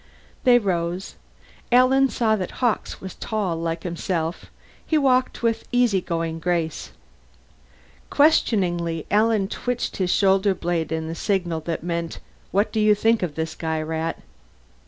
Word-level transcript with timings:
They 0.45 0.57
rose. 0.57 1.13
Alan 1.71 2.09
saw 2.09 2.35
that 2.35 2.49
Hawkes 2.57 3.01
was 3.01 3.13
tall, 3.13 3.55
like 3.55 3.83
himself; 3.83 4.47
he 4.83 4.97
walked 4.97 5.43
with 5.43 5.67
easygoing 5.71 6.39
grace. 6.39 6.89
Questioningly 8.09 9.05
Alan 9.11 9.47
twitched 9.47 9.97
his 9.97 10.09
shoulder 10.09 10.55
blade 10.55 10.91
in 10.91 11.07
a 11.07 11.13
signal 11.13 11.59
that 11.65 11.83
meant, 11.83 12.17
_What 12.51 12.71
do 12.71 12.79
you 12.79 12.95
think 12.95 13.21
of 13.21 13.35
this 13.35 13.53
guy, 13.53 13.79
Rat? 13.79 14.17